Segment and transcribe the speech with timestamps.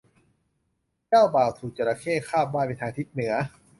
[1.09, 3.33] เจ้าบ่าวถูกจระเข้คาบว่ายไปทางทิศเหนือ